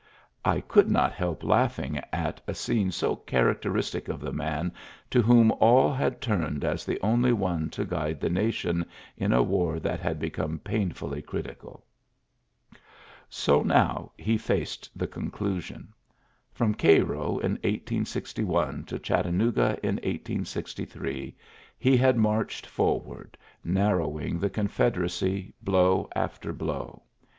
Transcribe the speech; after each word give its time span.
I 0.43 0.61
could 0.61 0.89
not 0.89 1.11
help 1.13 1.43
laughing 1.43 2.01
at 2.11 2.41
a 2.47 2.55
scene 2.55 2.89
so 2.89 3.15
characteristic 3.17 4.07
of 4.07 4.19
the 4.19 4.31
man 4.33 4.73
to 5.11 5.21
whom 5.21 5.51
all 5.59 5.93
had 5.93 6.21
turned 6.21 6.63
as 6.63 6.85
the 6.85 6.99
only 7.01 7.31
one 7.33 7.69
to 7.69 7.85
guide 7.85 8.19
the 8.19 8.27
nation 8.31 8.83
in 9.15 9.31
a 9.31 9.43
war 9.43 9.79
that 9.79 9.99
had 9.99 10.17
become 10.17 10.57
painfully 10.57 11.21
critical." 11.21 11.85
So 13.29 13.61
now 13.61 14.11
he 14.17 14.39
faced 14.39 14.89
the 14.97 15.05
conclusion. 15.05 15.93
From 16.51 16.73
Cairo 16.73 17.37
in 17.37 17.51
1861 17.61 18.85
to 18.85 18.97
Chattanooga 18.97 19.77
in 19.83 19.97
1863 19.97 21.35
he 21.77 21.95
had 21.97 22.17
marched 22.17 22.65
forward, 22.65 23.37
narrowing 23.63 24.39
the 24.39 24.49
Confederacy 24.49 25.53
blow 25.61 26.09
after 26.15 26.51
blow. 26.53 27.03